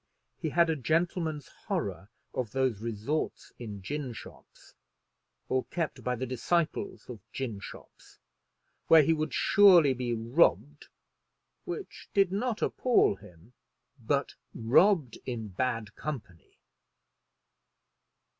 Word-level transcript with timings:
He 0.39 0.49
had 0.49 0.67
a 0.71 0.75
gentleman's 0.75 1.47
horror 1.67 2.09
of 2.33 2.53
those 2.53 2.81
resorts 2.81 3.53
in 3.59 3.83
gin 3.83 4.13
shops, 4.13 4.73
or 5.47 5.65
kept 5.65 6.03
by 6.03 6.15
the 6.15 6.25
disciples 6.25 7.07
of 7.07 7.19
gin 7.31 7.59
shops, 7.59 8.17
where 8.87 9.03
he 9.03 9.13
would 9.13 9.31
surely 9.31 9.93
be 9.93 10.15
robbed, 10.15 10.87
which 11.65 12.09
did 12.15 12.31
not 12.31 12.63
appal 12.63 13.13
him, 13.17 13.53
but 13.99 14.33
robbed 14.55 15.19
in 15.27 15.49
bad 15.49 15.93
company. 15.95 16.57